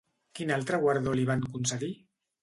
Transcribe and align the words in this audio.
Quin 0.37 0.53
altre 0.53 0.79
guardó 0.85 1.13
li 1.19 1.25
van 1.31 1.43
concedir? 1.57 1.91